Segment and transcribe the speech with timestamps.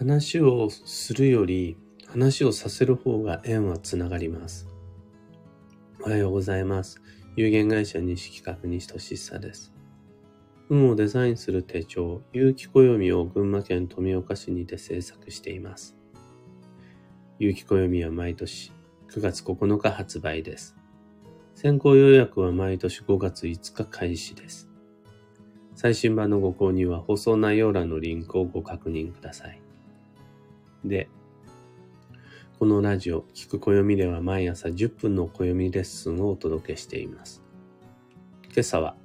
[0.00, 4.66] 話をするより話をさせる方が縁はつながります。
[6.02, 7.02] おはようございます。
[7.36, 9.74] 有限会社西企画西俊久です。
[10.70, 15.98] 運をデザインする手帳、有機暦を群馬県富岡市にて制作しています。
[17.38, 18.72] 有機暦は毎年
[19.10, 20.76] 9月9日発売です。
[21.54, 24.70] 先行予約は毎年5月5日開始です。
[25.74, 29.60] 最新版のご購入は放送内容欄のリンクをご確認ください。
[30.84, 31.08] で、
[32.58, 37.42] このラジオ、聞く暦では毎朝10分の暦レッスンをお届けしています。
[38.44, 38.96] 今朝は、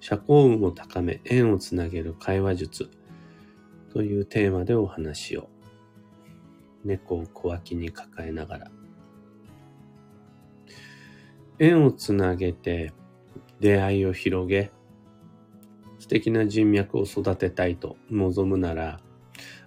[0.00, 2.90] 社交運を高め、縁をつなげる会話術
[3.92, 5.48] というテーマでお話を。
[6.84, 8.70] 猫を小脇に抱えながら。
[11.58, 12.92] 縁をつなげて、
[13.60, 14.70] 出会いを広げ、
[15.98, 19.00] 素敵な人脈を育てたいと望むなら、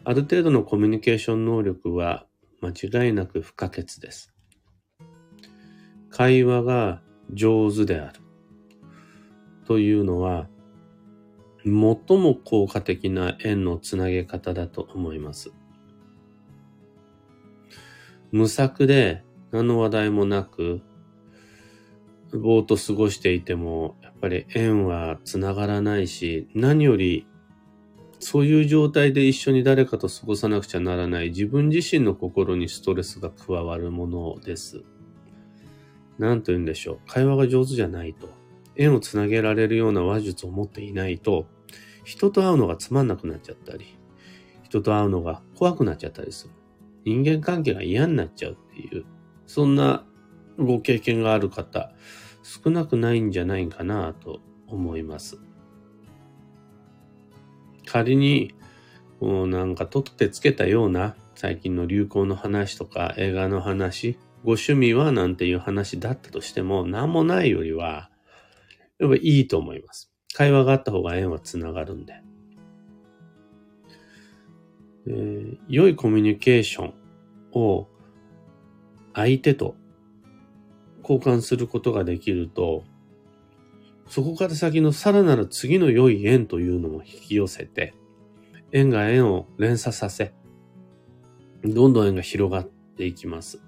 [0.09, 2.25] ある程度のコミュニケーション能力は
[2.61, 4.33] 間違いなく不可欠です。
[6.09, 7.01] 会話が
[7.33, 8.21] 上手である
[9.65, 10.47] というのは、
[11.65, 15.51] 最も効果的な縁のつなげ方だと思います。
[18.31, 20.79] 無策で何の話題もなく、
[22.31, 27.27] ぼーっと過ごしていても、やっぱり縁はつながらないし、何より
[28.19, 34.83] そういう状態で一緒に誰かと過ごさなくちゃならない自分自身の心にストレスが加わるものです。
[36.17, 36.99] 何と言うんでしょう。
[37.07, 38.29] 会話が上手じゃないと。
[38.75, 41.47] 縁をつなげられるような話術を持っていないと、
[42.03, 43.97] 人と会うのがつまんなくなっちゃったり、
[44.63, 46.53] 人と会うのが怖くなっちゃったりする。
[47.05, 49.05] 人間関係が嫌になっちゃうっていう、
[49.45, 50.05] そんな
[50.57, 51.91] ご経験がある方、
[52.43, 55.39] 少なくないんじゃないかなと思います。
[57.87, 58.53] 仮に、
[59.19, 68.09] もうなんか取ってつけたような最近の流行の話とか映画の話、ご趣味はなんていう話だったとしても、何もないよりは、
[68.99, 70.11] やっぱいいと思います。
[70.33, 72.21] 会話があった方が縁はつながるんで。
[75.07, 76.93] えー、良いコミュニケーション
[77.53, 77.87] を
[79.13, 79.75] 相手と
[81.01, 82.83] 交換することができると、
[84.09, 87.93] そこから先のさらなる次の良い縁というのも引き寄せて、
[88.71, 90.33] 縁が縁を連鎖させ、
[91.63, 93.61] どんどん縁が広がっていきます。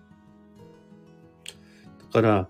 [2.00, 2.50] だから、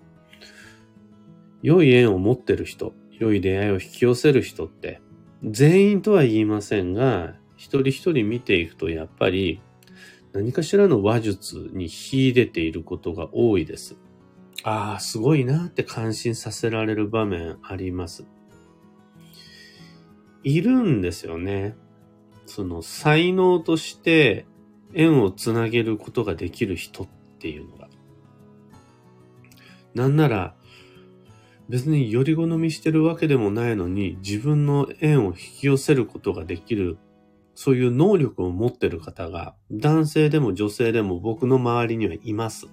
[1.61, 5.01] 良い縁を持ってる人、良い出会いを引き寄せる人って、
[5.43, 9.61] 全員とは言いませんが、一人一人見ていくとやっぱり
[10.31, 13.97] 何かしらの話術に秀でていることが多いです。
[14.63, 18.25] ああ、すごいなって感心させられる場面あります。
[20.43, 21.75] いるんですよね。
[22.45, 24.45] その才能として
[24.93, 27.07] 縁をつなげることができる人っ
[27.39, 27.89] ていうのが。
[29.93, 30.55] なんなら、
[31.67, 36.97] 別により好みしてるわけでもないのに、自分の縁を引き寄せることができる、
[37.53, 42.67] そういう能力を持ってる方が、男性でも女性でも僕の周りにはいます。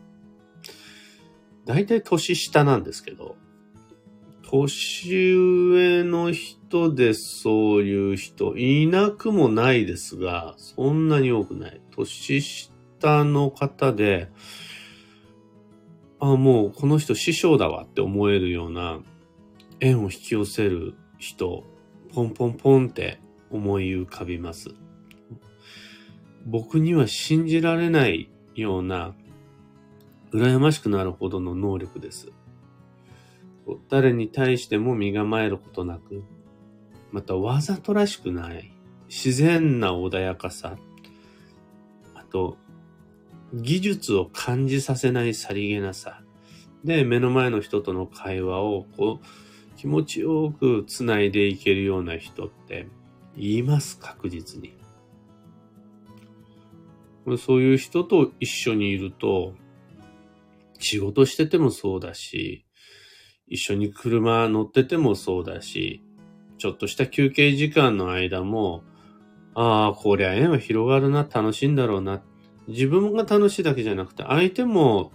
[1.67, 3.37] 大体年下なんですけど、
[4.43, 11.81] 年上の人でそういう人いなくもないですが、そんなに多くない。
[11.91, 14.31] 年下の方で、
[16.21, 19.01] あ、もうこの人師匠だわって思えるような
[19.81, 21.65] 縁を引き寄せる人、
[22.15, 23.19] ポンポンポンって
[23.51, 24.71] 思い浮かびます。
[26.47, 29.17] 僕には信じられないような
[30.33, 32.33] 羨ましくなるほどの能力です。
[33.89, 36.23] 誰に対しても身構えることなく、
[37.13, 38.73] またわざとらしくない、
[39.09, 40.77] 自然な穏やかさ、
[42.15, 42.57] あと、
[43.53, 46.23] 技術を感じさせないさりげなさ、
[46.85, 52.89] で、目の前の人との会話をこう、気持ちよく繋いでいけるような人って
[53.37, 54.77] 言います、確実に。
[57.39, 59.55] そういう人と一緒にいると、
[60.87, 62.65] 仕事しててもそうだし、
[63.49, 66.05] 一緒に車乗っててもそうだし、
[66.59, 68.85] ちょっとした休憩時間の間も、
[69.55, 72.23] ああ、こりゃ縁は広がるな、楽しいんだろうな。
[72.69, 75.13] 自分が楽しいだけじゃなくて、相手も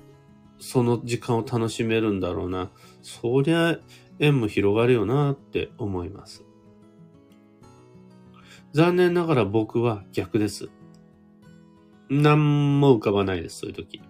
[0.60, 2.70] その時間を楽しめるんだろうな。
[3.02, 3.80] そりゃ
[4.20, 6.44] 縁も広がるよなって思います。
[8.74, 10.70] 残念ながら僕は逆です。
[12.10, 14.02] 何も浮かばないです、そういう時。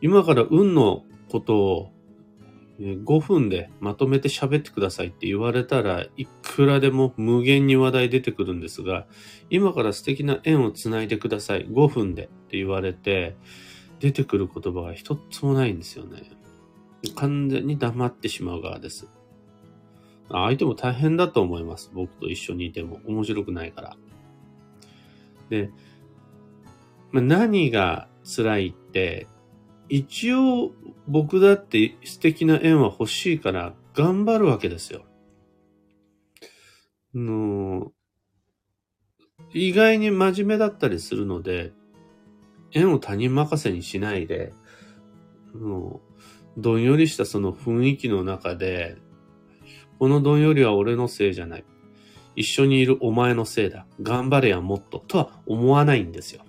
[0.00, 1.92] 今から運のことを
[2.80, 9.06] 5分でまとめて喋ってくださいって言われたらいくらでも無限に話題出てくるんですが、
[9.50, 11.66] 今から素敵な縁をつないでください。
[11.66, 13.36] 5分でって言われて、
[13.98, 16.22] 出てくる言葉が一つもないんですよね。
[17.14, 19.08] 完全に黙ってしまう側です。
[20.30, 21.90] 相手も大変だと思います。
[21.92, 23.96] 僕と一緒にいても面白くないから。
[25.50, 25.70] で、
[27.10, 29.26] ま、何が辛いって、
[29.90, 30.70] 一応
[31.08, 35.04] 僕だって素敵な縁は欲しいから頑張るわけですよ。
[37.12, 37.90] の
[39.52, 41.72] 意外に真面目だったりするので、
[42.72, 44.52] 縁を他人任せにしないで、
[45.54, 46.00] も
[46.56, 48.96] うどんよりしたその雰囲気の中で、
[49.98, 51.64] このどんよりは俺のせいじゃない。
[52.36, 53.86] 一緒にいるお前のせいだ。
[54.00, 55.00] 頑張れやもっと。
[55.00, 56.44] とは思わないんですよ。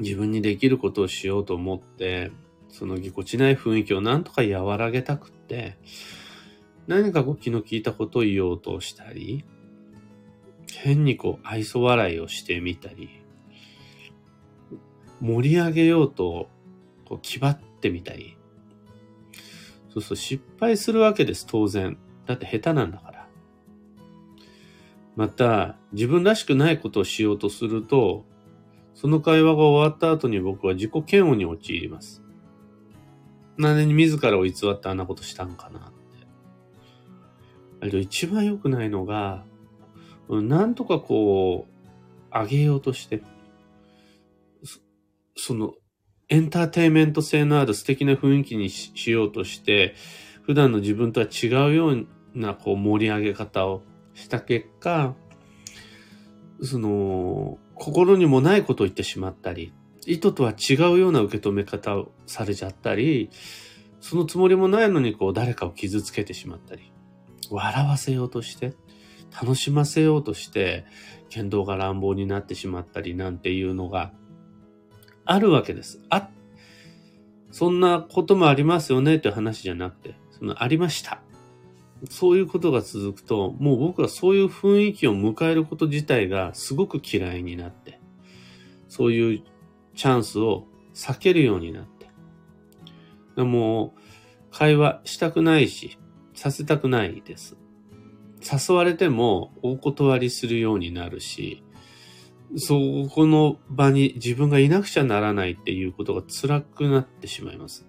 [0.00, 2.30] 自分にできることをしようと思って、
[2.68, 5.76] そのぎこちない雰囲気をなんとか和らげたくって、
[6.86, 9.44] 何かこう気の利いたことを言おうとしたり、
[10.72, 13.10] 変にこう愛想笑いをしてみたり、
[15.20, 16.48] 盛り上げようと
[17.04, 18.36] こう気張ってみたり、
[19.90, 21.98] そうそう失敗するわけです、当然。
[22.26, 23.28] だって下手なんだから。
[25.16, 28.24] また、自分らしくないことをしようとすると、
[29.00, 32.20] その会話が終わった後に僕は自己嫌悪に陥ります。
[33.56, 35.88] 何に自らを偽ってあんなことしたんかなって。
[37.78, 39.44] だけど一番良くないのが、
[40.28, 43.22] なんとかこう、上げようとして、
[45.36, 45.74] その、
[46.28, 49.94] エンターテイメント性のある素敵な雰囲気にしようとして、
[50.42, 53.82] 普段の自分とは違うようなこう盛り上げ方を
[54.14, 55.14] した結果、
[56.60, 59.72] その、心にもないことを言ってしまったり、
[60.06, 63.30] 意図とは違うような受け止め方をされちゃったり、
[64.00, 66.92] そのつもりもないのにこう誰かを傷つけてしまったり、
[67.50, 68.74] 笑わせようとして、
[69.40, 70.86] 楽しませようとして、
[71.28, 74.12] 剣道が乱暴になってしまったりなんていうのが
[75.24, 76.00] あるわけです。
[76.08, 76.30] あ、
[77.50, 81.22] そんなこともありますよねという話じゃなくて、そのありました。
[82.08, 88.00] そういうことが続くと、もう僕はそういう雰囲気を迎えること自体がすごく嫌いになって、
[88.88, 89.42] そういう
[89.94, 94.00] チャンスを避けるようになって、もう
[94.50, 95.98] 会話したくないし、
[96.34, 97.56] させたくないです。
[98.40, 101.64] 誘われてもお断りするようになるし、
[102.56, 102.74] そ
[103.10, 107.87] この場に自分がいなくちゃならないっていうことが辛くなってしまいます。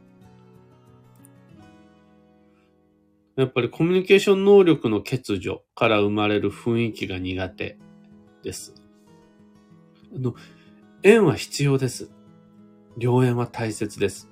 [3.39, 7.77] やっぱりコミュニケーション能力の欠如から生まれる雰囲気が苦手
[8.43, 8.73] です。
[10.13, 10.35] あの、
[11.03, 12.11] 縁は必要です。
[12.97, 14.29] 良縁は大切です。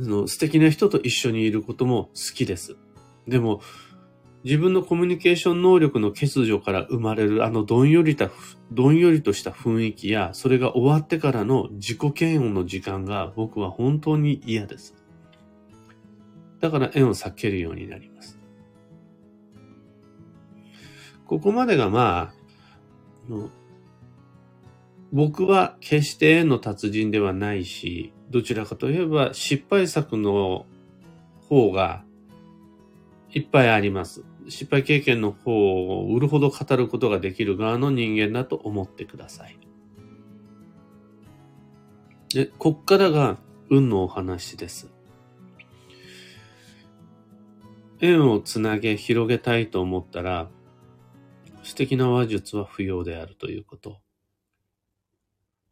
[0.00, 2.76] あの素敵な人と一緒にいることも好きです。
[3.28, 3.60] でも、
[4.42, 8.30] 自分のコミュニケーション能力の欠如から生まれるあのどんよりた、
[8.72, 15.05] どんよりとした雰囲気や、それが終わってからの自己嫌悪の時間が僕は本当に嫌です。
[16.60, 18.38] だから縁を避けるようになります。
[21.26, 22.34] ここまでがまあ、
[25.12, 30.66] 僕は決して縁の達人ではないし、どちらかといえば失敗作の
[31.48, 32.04] 方が
[33.30, 34.24] いっぱいあります。
[34.48, 39.58] 失敗経験の方を売るほど語ることができる側の人間だと思ってください。
[42.32, 43.38] で、こっからが
[43.70, 44.95] 運のお話です。
[48.00, 50.50] 縁をつなげ、広げたいと思ったら、
[51.62, 54.00] 素敵な話術は不要であるということ。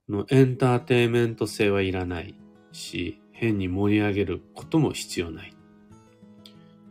[0.09, 2.35] のエンターテイメント性はいらない
[2.73, 5.55] し、変に盛り上げることも必要ない。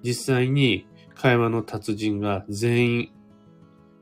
[0.04, 3.12] 実際に会話の達人が全員、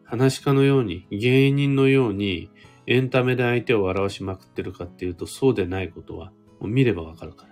[0.03, 2.49] 話し家のように、芸人のように
[2.87, 7.50] エンタメで相手を笑わしまくってるかっていうと、そうでないことは、見ればわかるから。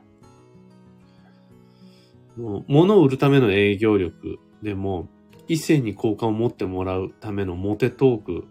[2.38, 5.10] 物を売るための営業力でも、
[5.48, 8.48] 異性に好感を持ってもらうためのモテトーク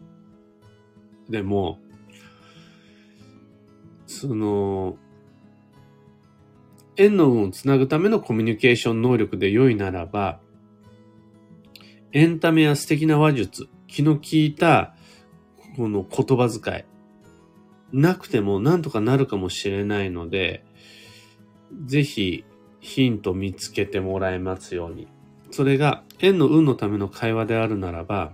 [1.28, 1.78] でも、
[4.06, 4.96] その、
[6.96, 10.40] 縁の運をつなぐためのコミュニケーション能力で良いならば、
[12.12, 14.96] エンタメや素敵な話術、気の利いた
[15.76, 16.84] この言葉遣い、
[17.92, 20.64] なくてもなんとかなるかもしれないので、
[21.84, 22.44] ぜひ
[22.80, 25.08] ヒント見つけてもらえますように。
[25.50, 28.32] それが縁の運のための会話であるならば、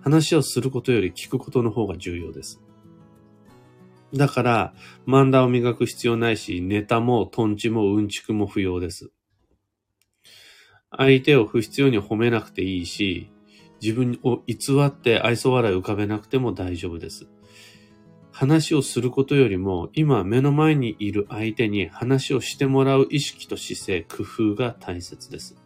[0.00, 2.60] 話をすることより聞くことの方が重要です。
[4.14, 4.74] だから、
[5.06, 9.10] 漫画を磨く必要ないし、ネタもトンチもうんちくも不要です。
[10.96, 13.30] 相手を不必要に褒めなくていいし、
[13.80, 17.28] 自分を偽って愛想笑い浮かべなくても大丈夫です。
[18.32, 25.56] 話をすることよりも、今目の前にいる相手に話をしてもらう意識と姿勢、工夫が大切です。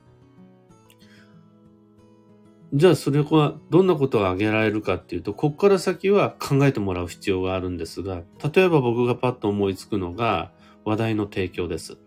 [2.73, 10.51] じゃあそれはどんなことが挙げられるかっていうと、ここから先は考えてもらう必要があるんですが、例えば僕がパッと思いつくのが
[10.85, 11.99] 話題の提供です。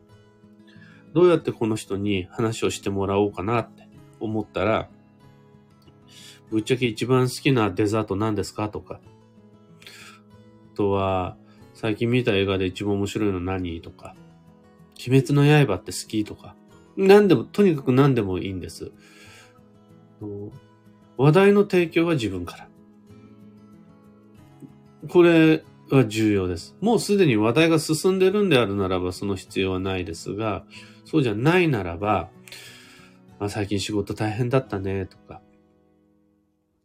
[1.13, 3.87] どうやってこの人に話をしてもらおうかなって
[4.19, 4.89] 思ったら、
[6.49, 8.99] ぶっちゃけ一番好きなデザート何ですかとか、
[10.77, 11.35] とは、
[11.73, 14.15] 最近見た映画で一番面白いの何とか、
[15.07, 16.55] 鬼滅の刃って好きとか、
[16.95, 18.91] 何でも、とにかく何でもいいんです。
[21.17, 22.69] 話題の提供は自分から。
[25.09, 26.75] これは重要です。
[26.81, 30.65] もうすでに話題が進んでるんであるならばその必要はないですが、
[31.05, 32.29] そうじゃないならば、
[33.39, 35.41] まあ、最近仕事大変だったねとか、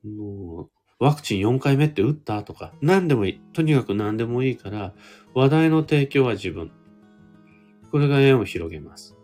[0.05, 2.45] もうワクチン4回目って打った？
[2.45, 3.41] とか、何でもいい。
[3.53, 4.95] とにかく何でもいいから、
[5.35, 6.71] 話題の提供は自分。
[7.91, 9.17] これが縁を広げます。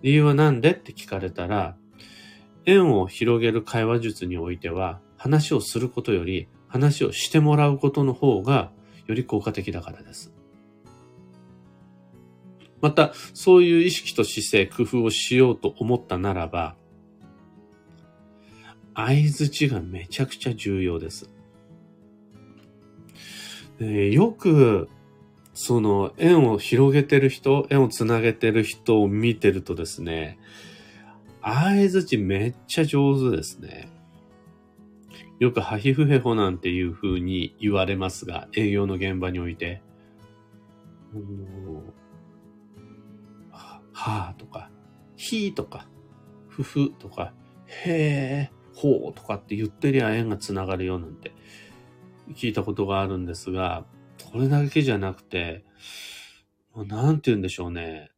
[0.00, 0.70] 理由は何で？
[0.70, 1.76] って聞かれたら、
[2.64, 8.72] 縁を広げる会話術においては、話をすることより話をしてもらうことの方が
[9.06, 10.32] より効果的だからです。
[12.80, 16.74] また、そういう意識と姿勢、工夫をしようと思ったならば、
[19.00, 21.30] 合図値がめちゃくちゃ重要です。
[23.78, 24.88] え、よく、
[25.54, 30.36] その縁を広げてる人、縁をつなげてる人を見てるとですね、
[31.40, 33.88] 合図値めっちゃ上手ですね。
[35.38, 39.80] よくハヒフヘホなんていう風に言われますが、営業の現場において。
[43.92, 44.72] はぁとか、
[45.16, 45.86] ひーとか、
[46.48, 47.32] ふふとか、
[47.66, 51.32] へー、ほうとかって言ってりゃ縁がつながるよなんて
[52.34, 53.84] 聞いたことがあるんですが、
[54.30, 55.64] これだけじゃなくて、
[56.76, 58.10] なんて言うんでしょうね。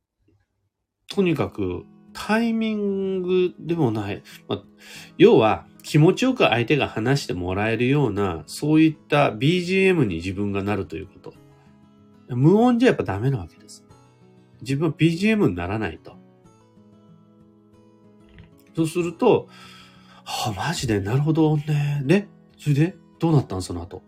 [1.09, 4.23] とにかくタイミングでもない。
[4.49, 4.63] ま、
[5.17, 11.35] 要は、気持ちよく相手が話してもらえるような、そういった BGM に自分がなるということ。
[12.29, 13.87] 無音じゃやっぱダメなわけです。
[14.61, 16.17] 自分は BGM にならないと。
[18.77, 19.49] そうすると、
[20.33, 21.01] はあ、マジで？
[21.01, 22.03] なるほどね。
[22.05, 22.97] で、それで？
[23.19, 23.63] どうなったん？
[23.63, 24.03] その後。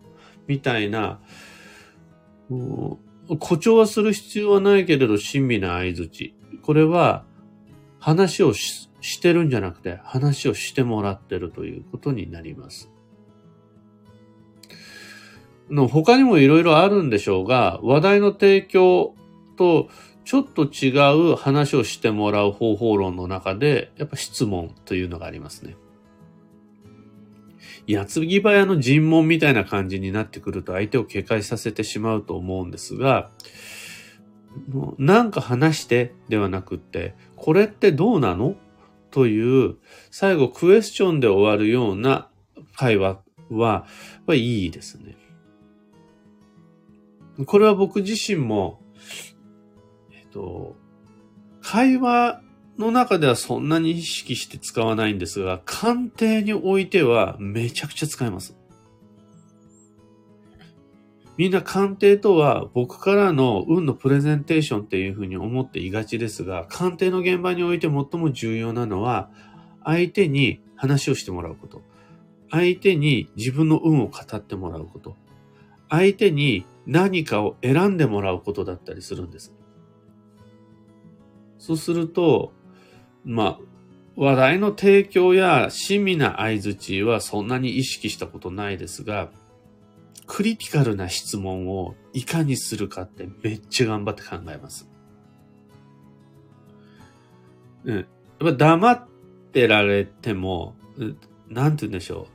[0.47, 1.19] みたいな、
[3.27, 6.33] 誇張はする必要はないけれど、親身な合図値。
[6.61, 7.25] これは、
[7.99, 12.89] 話をししてるんじゃなくて、話をしてもらってるということになります。
[15.69, 19.13] の他にもいろいろあるんでしょうが、話題の提供
[19.57, 19.89] と
[20.23, 20.91] ちょっと違
[21.33, 25.75] う話をしてもらう方法論の中で、やっぱ質問というのがありますね。
[27.87, 33.29] 矢継ぎ早の尋問みたいな感じになってくると相手を警戒させてしまうと思うんですが、
[34.97, 38.55] なんか話してではなくって、これってどうなの？
[39.09, 39.77] という、
[40.11, 42.29] 最後クエスチョンで終わるような
[42.75, 43.85] 会話は、
[44.31, 45.17] いいですね。
[47.45, 48.79] これは僕自身も、
[50.11, 50.75] えっと、
[51.61, 52.42] 会話
[52.77, 58.57] の中ではそんなに意識して使わないんですが、鑑定においてはめちゃくちゃ使えます。
[61.37, 69.31] みんな鑑定とは僕からの運のプレゼンテーションっていうふうに思っていがちですが、鑑定の現場において最も重要なのは、
[69.83, 71.81] 相手に話をしてもらうこと。
[72.51, 75.15] 相手に自分の運を語ってもらうこと。
[75.89, 79.55] 相手に何かを選んでもらうことだったりするんです。
[81.57, 82.53] そうすると、
[83.25, 83.59] まあ、
[84.15, 89.29] 話題の提供や親身な合図値はそんなに意識したことないですが、
[90.27, 94.89] クリティカルな質問をいかにするかってめっちゃ頑張って考えます。
[97.85, 97.95] うん。
[97.95, 98.05] やっ
[98.39, 99.07] ぱ黙っ
[99.51, 100.75] てられても、
[101.49, 102.33] なんて言うんでしょう。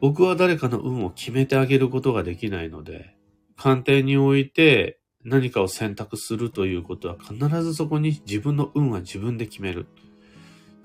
[0.00, 3.16] 僕は誰かの運を決めてあげることができないので、
[3.56, 9.86] 鑑定において何かを選択するということは必ずそこに自分の運は自分で決める。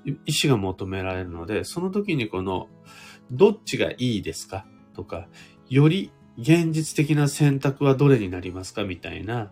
[0.05, 2.69] 意思が求められるので、その時にこの、
[3.29, 4.65] どっちがいいですか？
[4.93, 5.27] とか、
[5.67, 8.85] より現実的な選択はどれになりますか？
[8.85, 9.51] みたいな、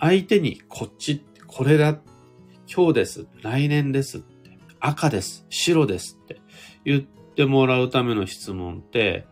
[0.00, 2.00] 相手にこっち、これだ、
[2.66, 4.24] 今日です、来年です、
[4.80, 6.40] 赤です、白ですって
[6.84, 9.26] 言ってもらうための質問って、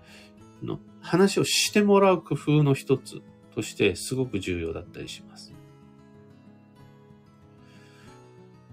[1.01, 3.23] 話をしてもらう工夫の一つ。
[3.57, 5.55] としてすごく重要だったりします。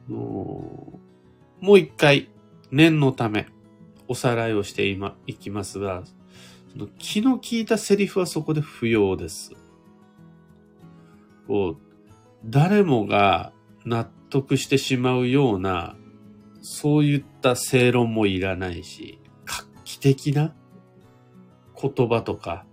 [0.09, 0.99] も
[1.61, 2.29] う一回、
[2.69, 3.47] 念のため、
[4.09, 4.89] おさらいをして
[5.25, 6.03] いきますが、
[6.73, 9.53] その気の利いたセリフはそこで不要です。
[11.47, 11.83] こう、
[12.45, 13.53] 誰もが
[13.85, 15.95] 納得してしまうような、
[16.61, 20.53] そういった正論もいらないし、画期的な
[21.81, 22.65] 言葉とか、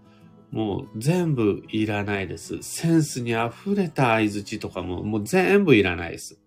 [0.51, 2.63] もう全部いらないです。
[2.63, 6.41] センスに溢れた合図とかももう全部いらないです。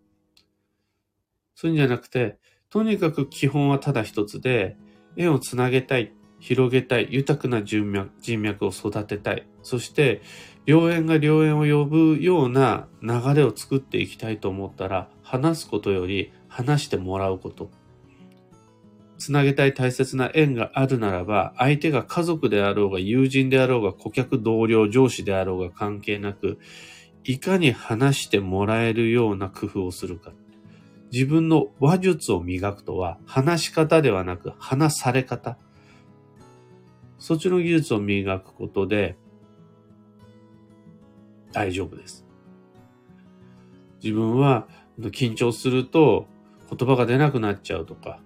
[1.56, 2.38] そういうんじゃなくて、
[2.70, 4.76] とにかく基本はただ一つで、
[5.16, 9.48] 縁をつなげたい、広げたい、豊かな人脈人脈を育てたい。
[9.62, 10.22] そして、
[10.66, 17.70] 良縁が良縁を呼ぶような流れを作っていきたいと思ったら、話すことより話してもらうこと。
[19.24, 26.60] つなげたい大切な縁があるならば、相手が家族であろうが友人であろうが顧客同僚上司であろうが関係なく、
[27.24, 30.34] いかに話してもらえるような工夫をするか。
[31.14, 35.58] 自分の話術を磨くとは、話し方ではなく話され方。
[37.18, 39.16] そっちの技術を磨くことで、
[41.54, 42.26] 大丈夫です。
[44.04, 44.68] 自分は
[45.00, 46.28] 緊張すると
[46.70, 48.20] 言葉が出なくなっちゃうとか、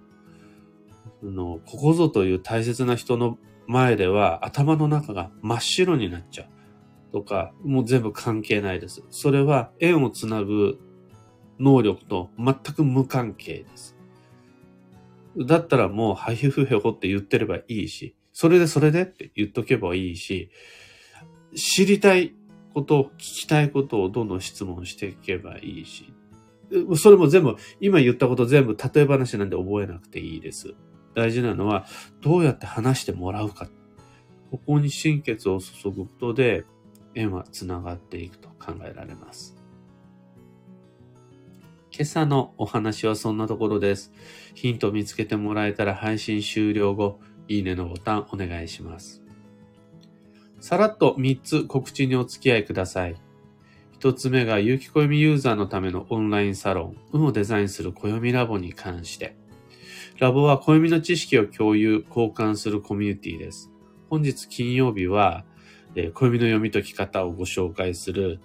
[1.22, 9.02] のここぞという大切な人の前では頭の中が真っ白になっちゃうとか、もう全部関係ないです。
[9.10, 10.78] それは縁をつなぐ
[11.58, 13.96] 能力と全く無関係です。
[15.46, 20.50] だったらもう、ハヒフヘホって言ってればいいし、それでそれでって言っとけばいいし、
[21.54, 22.34] 知りたい
[22.74, 26.12] こと、聞きたいことをどんどん質問していけばいいし、
[26.96, 30.74] それも全部、今言ったこと全部例え話なんで覚えなくていいです。
[31.18, 31.84] 大事なのは、
[32.22, 33.68] どうやって話してもらうか。
[34.52, 36.64] ここに心血を注ぐことで、
[37.14, 39.56] 縁は繋がっていくと考えられます。
[41.90, 44.12] 今朝のお話はそんなところです。
[44.54, 49.20] ヒント見つけてもらえたら配信終了後、いいねのボタンお願いします。
[50.60, 53.16] さらっと3つ告知にお付き合いください。
[53.98, 59.36] 1つ目が有機暦ユーザーのためのオンラインサロン、運をデザインする暦ラボに関して。
[60.18, 63.70] ラボは暦の知識を共有、交換するコミュニティです。
[64.10, 65.44] 本日金曜日は、
[65.94, 68.40] え暦の読み解き方をご紹介する、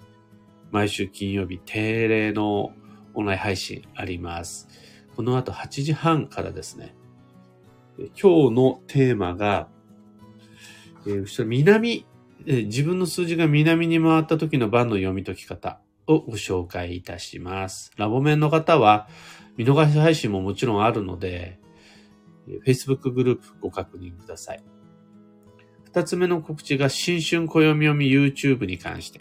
[0.70, 2.72] 毎週金曜日定例の
[3.14, 4.68] オンライン配信あります。
[5.16, 6.94] この後8時半からですね、
[7.98, 9.66] 今日のテーマが、
[11.08, 12.06] えー、後ろ南
[12.46, 17.90] 自分の数字が南に回った時の番の読み解き方をご紹介いたします。
[17.96, 19.08] ラボ面の方は
[19.56, 21.63] 見逃し配信ももちろんあるので、
[22.66, 24.62] Facebook グループご確認ください。
[25.84, 29.20] 二つ目の告知が新春暦読み YouTube に関して。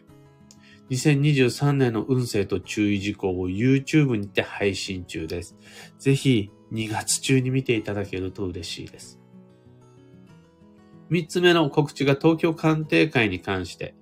[0.89, 5.55] 2023年の運勢と注意事項を YouTube にて配信中です。
[5.97, 9.19] ぜひ2月中に見ていただけると嬉しいです。
[11.09, 13.95] 三つ目の告知が東京鑑定会に関して、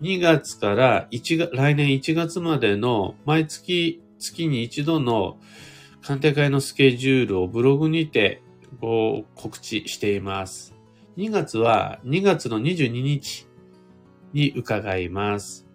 [0.00, 5.38] 2月から1月、来年1月までの毎月、月に一度の
[6.02, 8.42] 鑑定会のスケジュールをブログにて
[8.80, 10.74] ご告知しています。
[11.16, 13.46] 2月は2月の22日
[14.32, 15.66] に伺います。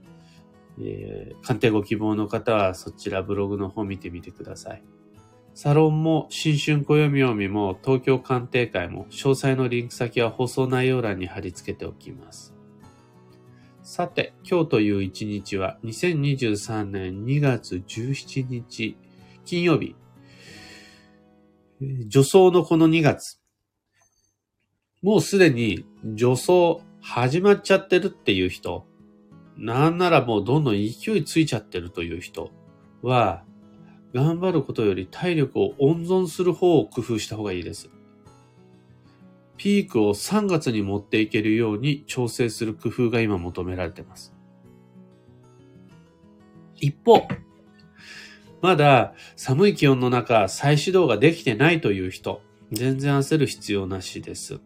[0.80, 4.84] えー、鑑定ご希望の方はそちらブログの方見てみてください。
[5.54, 12.54] サロンも新春暦読みも東京鑑定会も詳細のリンク先は放送内容欄に貼り付けておきます。
[13.82, 18.98] さて、今日という一日は2023年2月17日
[19.46, 19.96] 金曜日。
[21.80, 23.40] 女装のこの2月。
[25.04, 28.86] もうすでに女装始まっちゃってるっていう人、
[29.58, 32.52] なんならもうどんどん勢いついちゃってるという人
[33.04, 33.44] は、
[34.14, 37.90] 頑張ることより体力を温存する方を工夫した方がいいです。
[39.58, 44.34] ピークを3月に持っていけるように調整する工夫が今求められています。
[46.76, 47.28] 一方、
[48.62, 52.42] まだ寒い気温の中再始動ができてないという人、
[52.72, 54.60] 全然焦る必要なしです。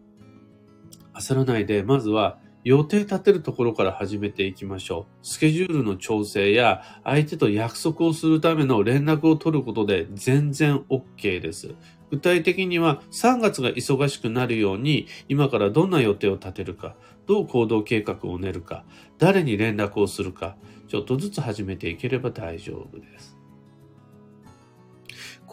[1.14, 5.26] 焦らないで、まずは予定立てるところから始めていきましょう。
[5.26, 11.74] スケジュールの調整や相手と約束をするための連絡を取ることで全然 OK です。
[12.10, 16.94] 具体的には3月が忙しくなるように今からどんな予定を立てるか、
[17.26, 18.84] どう行動計画を練るか、
[19.18, 20.56] 誰に連絡をするか、
[20.88, 23.31] ちょっとずつ始めていければ大丈夫です。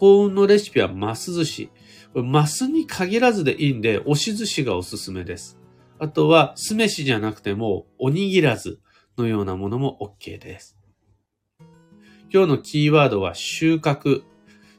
[0.00, 1.70] 幸運のレシピはマス寿司。
[2.14, 5.58] これマスに限らずでいいんで、押し寿司がおすすめです。
[5.98, 8.80] あとは、酢飯じゃなくても、おにぎらず
[9.18, 10.78] のようなものも OK です。
[12.32, 14.22] 今日のキーワードは収穫、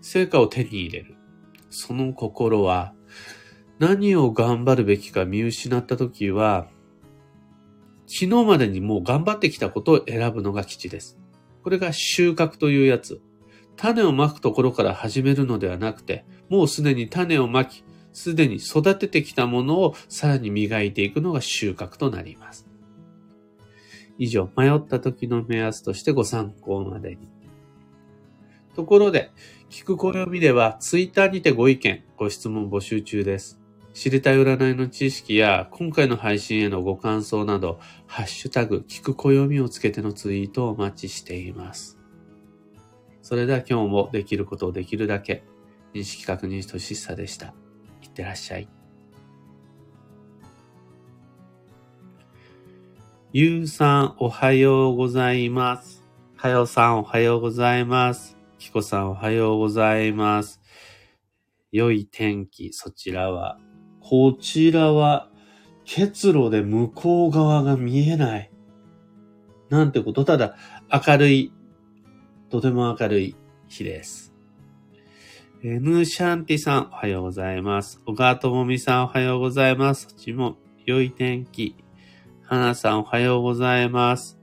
[0.01, 1.13] 成果を手に入れる。
[1.69, 2.95] その心は、
[3.77, 6.67] 何を頑張るべきか見失ったときは、
[8.07, 11.19] 昨日までにもう頑張ってきたことを選ぶのが基地です。
[11.63, 13.21] これが収穫というやつ。
[13.81, 22.67] 種をまくところから始めるのではなくて、もうすでに種をまき、すでに育ててきたものをさらに磨いていくのが収穫となります。
[24.19, 27.27] 以上、迷った時の目安としてご参考までに。
[28.75, 29.31] ところで、
[29.71, 33.59] 聞く暦ではツイッターにてご意見、ご質問募集中です。
[33.93, 42.00] 知りたい占いの知識や今回の配信へのご感想など、ハッシュタグ、聞く暦をつけてのツイートをお待ちしています。
[43.31, 45.45] それでは今日もできることをできるだけ、
[45.93, 47.53] 認識確認としさでした。
[48.03, 48.67] いってらっしゃい。
[53.31, 56.03] ゆうさん、おはようございます。
[56.35, 58.37] はよさん、おはようございます。
[58.59, 60.59] きこさん、おはようございます。
[61.71, 63.57] 良い天気、そちらは。
[64.01, 65.29] こちらは、
[65.85, 68.51] 結露で向こう側が見えない。
[69.69, 70.57] なんてこと、ただ、
[70.91, 71.53] 明るい、
[72.51, 73.35] とても明るい
[73.69, 74.33] 日です。
[75.63, 78.01] えヌーシャンティさん、おはようございます。
[78.05, 80.07] 小川智美さん、おはようございます。
[80.09, 81.77] そっちも良い天気。
[82.43, 84.37] 花さん、おはようございます。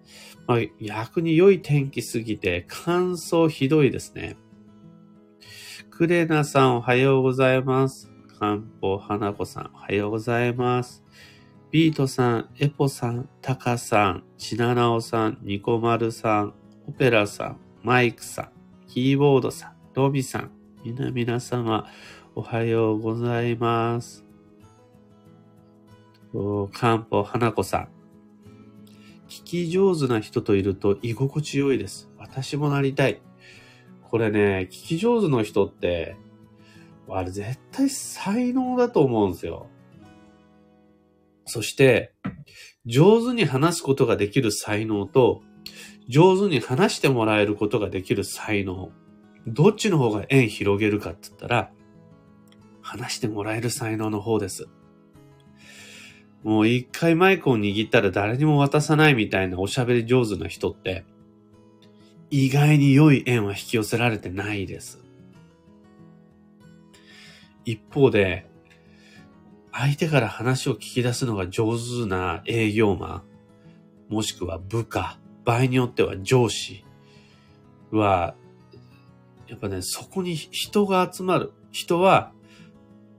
[0.47, 4.39] まあ、逆に良い天気すぎて乾燥ひどいですね。
[5.91, 8.11] クレナさん、おはようございます。
[8.39, 11.05] かんぽ花子さん、おはようございます。
[11.71, 16.55] ビートさん、エポさん、タカさん、チナナオさん、ニコマルさん、
[16.87, 18.51] オペラさん、マイクさん、
[18.89, 20.51] キーボードさん、ロビさん、
[20.85, 21.87] みな皆様、
[22.35, 24.25] おはようございます。
[26.73, 27.89] かんぽ花子さん、
[29.29, 32.11] 聞き上手な人といると居心地良いです。
[32.19, 33.23] 私もなりたい。
[34.03, 36.17] これね、聞き上手の人って、
[37.09, 39.69] あれ絶対才能だと思うんですよ。
[41.45, 42.13] そして、
[42.87, 45.43] 上手に話すことができる才能と、
[46.09, 48.91] 上手に話してもらえることができる才能。
[49.47, 51.71] どっちの方が縁広げるかって言ったら、
[52.81, 54.69] 話してもらえる才能の方です。
[56.43, 61.05] もう一回マイクを握ったら誰にも渡さないみたいなおしゃべり上手な人って、
[62.31, 65.03] 意外に良い縁は引き寄せられてないです。
[67.65, 68.47] 一方で、
[69.73, 73.25] 相手から話を聞き出すのが上手な営業マ
[74.09, 75.19] ン、もしくは部下、
[75.49, 76.85] 場合によっては上司
[77.91, 78.35] は、
[79.47, 81.55] やっぱね、そこに人が集まる。
[81.71, 82.35] 人は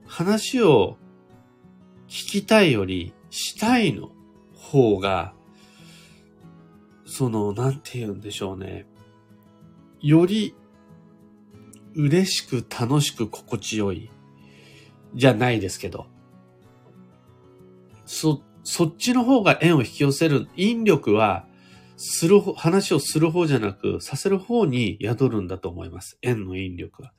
[0.06, 0.96] 話を
[2.06, 4.12] 聞きたいより、したいの
[4.54, 5.34] 方が、
[7.04, 8.86] その、なんて言うんでしょうね。
[10.00, 10.54] より、
[11.96, 14.08] 嬉しく楽しく心地よい。
[15.14, 16.06] じゃないですけど。
[18.06, 20.46] そ、そっちの方が縁を引き寄せる。
[20.54, 21.49] 引力は、
[22.02, 26.16] する、話をする方じゃなく、させる方に宿るんだと思います。
[26.22, 27.12] 縁の引力は。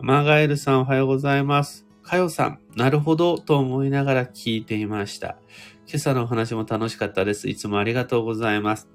[0.00, 1.86] マガエルさんおはようございます。
[2.02, 5.38] かよさん、なるほどと思いながら聞いていました。
[5.86, 7.48] 今朝のお話も楽しかったです。
[7.48, 8.90] いつもありがとうございます。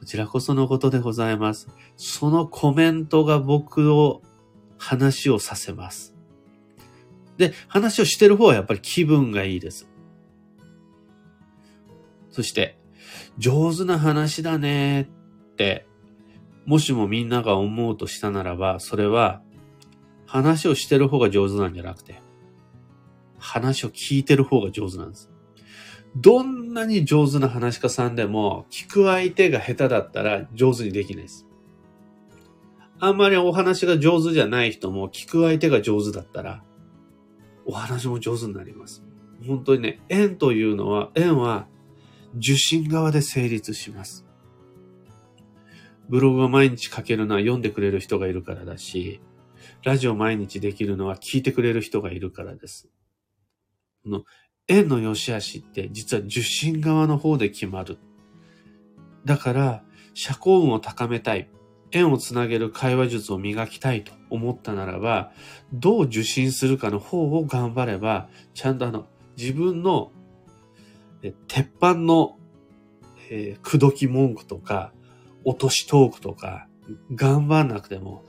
[0.00, 1.68] こちらこそのことでございます。
[1.98, 4.22] そのコメントが僕を
[4.78, 6.16] 話をさせます。
[7.36, 9.86] で、話をしてる方はやっぱり気分がいいです。
[12.30, 12.77] そして、
[13.38, 15.86] 上手な話だねって、
[16.66, 19.42] もしもみんなが思うとしたならば、それは
[20.26, 22.20] 話をしてる方が上手なんじゃなくて、
[23.38, 25.30] 話を聞いてる方が上手なんです。
[26.16, 31.46] どんなに上手な話家さんでも、聞く相手が下手だったら上手にできないです。
[33.00, 36.64] あんまりお話が上手じゃない人も、聞く相手が上手だったら、
[37.64, 39.04] お話も上手になります。
[39.46, 41.68] 本当にね、縁というのは、縁は
[42.36, 44.24] 受信側で成立します。
[46.08, 49.20] ブログを毎日書けるのは読んでくれる人がいるからだし、
[49.84, 52.88] ラジオ毎日できるのは聞いてくれる人がいるからです。
[54.04, 54.22] この
[54.66, 57.98] 縁の良し悪しって実は受信側の方で決まる。
[59.24, 61.50] だから、社交運を高めたい。
[61.90, 65.32] 縁をつなげる会話術を磨きたいと思ったならば、
[65.72, 69.06] どう受信するかの方を頑張れば、ちゃんとあの、
[69.38, 70.12] 自分の、
[71.46, 72.38] 鉄板の、
[73.30, 74.92] えー、口説き文句とか、
[75.44, 76.68] 落としトークとか、
[77.14, 78.24] 頑張んなくても、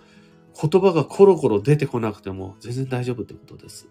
[0.62, 3.88] 言葉がコロコロ出てこなくても全然大丈夫ってことです。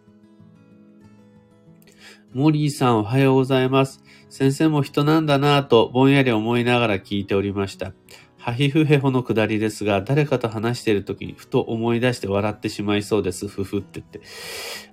[2.35, 4.03] モリーさんおはようございます。
[4.29, 7.95] 先生も人なんだなぁとぼんやり思いながら聞いておりました。
[8.37, 13.49] ハヒフヘホのくだりですが、誰かと話している時にふと思い出して笑ってしまいそうです。
[13.49, 14.21] ふふって言って。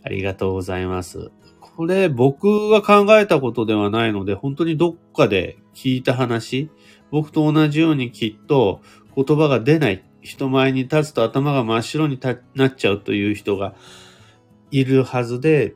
[0.03, 1.31] ありがとうございます。
[1.75, 6.69] これ僕が考えたことではないので、本当にどっかで聞いた話、
[7.11, 8.81] 僕と同じようにきっと
[9.15, 12.19] 言葉が出ない、人前に立つと頭が真っ白に
[12.55, 13.75] なっちゃうという人が
[14.71, 15.75] いるはずで、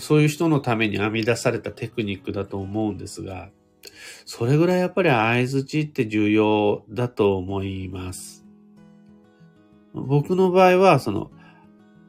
[0.00, 3.50] そういう人のために編み出されたテクニックだと思うんですが、
[4.24, 8.44] それぐらいやっぱり合図値って重要だと思います。
[9.94, 11.30] 僕の場合は、その、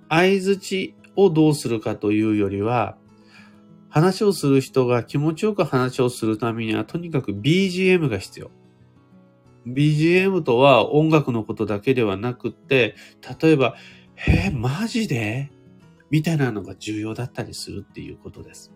[0.09, 2.97] 合図値をどうするかというよりは、
[3.89, 8.51] 話をする人が気持ちよく話をするためには、とにかく BGM が必要。
[9.67, 12.95] BGM とは音楽のことだけではなくって、
[13.41, 13.75] 例えば、
[14.27, 15.51] えー、マジで？
[16.09, 18.71] みたいなのが重要だったりするっていうことです。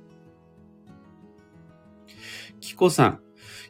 [2.60, 3.20] キコさん、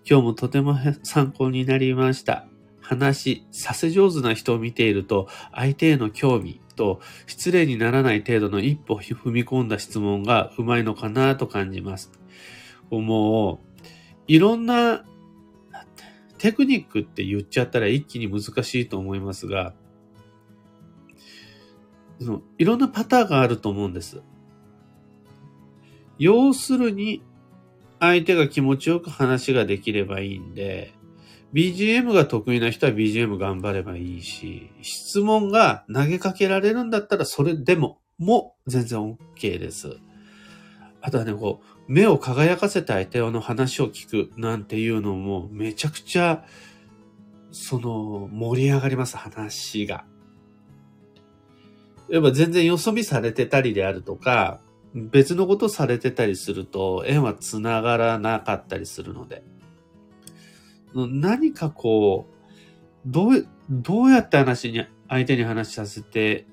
[0.10, 2.48] 今日もとても参考になりました。
[2.80, 12.12] 話、させ上手な人を見ていると、相手への興味と失礼にならない程度の一歩踏み込んだ質問がうまいのかなと感じます。
[12.90, 13.82] もう、
[14.28, 15.06] いろんな
[16.38, 19.74] テクニックって言っちゃったら一気に難しいと思いますが、
[22.20, 24.22] そのいろんなパターンがあると思うんです。
[26.18, 27.24] 要するに、
[28.00, 30.94] 相手が気持ちよく話ができればいいんで、
[31.54, 39.00] BGM が得意な人は BGM 頑張ればいいし、質問が投げかけられるんだったらそれでも、も全然
[39.36, 39.98] OK です。
[41.02, 46.46] あとはね、こう、目を輝かせて相手の話を聞くなんていうのもめちゃくちゃ、
[47.52, 50.06] その、盛り上がります、話が。
[52.10, 54.62] やっぱ全然よそ見されてたりであるとか、
[54.94, 59.44] 別のことされてたりすると、縁は繋がらなかったりするので。
[60.94, 62.32] 何かこう、
[63.06, 66.46] どう、どうやって話に、相手に話させて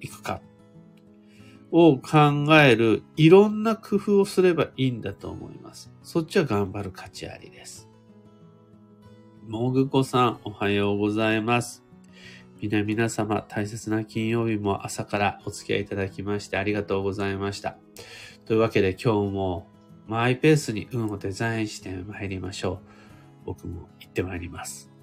[0.00, 0.40] いくか
[1.70, 5.92] を考える、いろんな工夫をすればいいんだと思います。
[6.02, 7.88] そっちは頑張る価値ありです。
[9.46, 11.84] もぐこさん、おはようございます。
[12.60, 17.76] 皆皆様、大切な金曜日も朝からお付き合いいただきましてありがとうございました。
[18.46, 19.68] というわけで今日も
[20.06, 22.93] マイペースに運をデザインして参りましょう。
[23.44, 24.93] 僕も行ってまいります。